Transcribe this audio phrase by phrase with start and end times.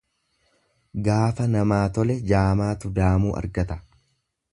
[1.07, 3.79] Gaafa namaa tole jaamaatu daamuu argata.